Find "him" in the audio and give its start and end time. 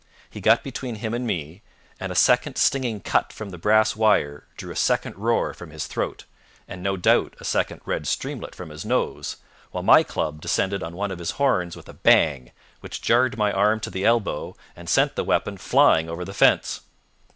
0.95-1.13